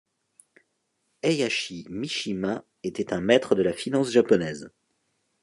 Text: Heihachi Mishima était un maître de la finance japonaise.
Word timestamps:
Heihachi 1.21 1.85
Mishima 1.87 2.65
était 2.81 3.13
un 3.13 3.21
maître 3.21 3.53
de 3.53 3.61
la 3.61 3.71
finance 3.71 4.09
japonaise. 4.11 4.71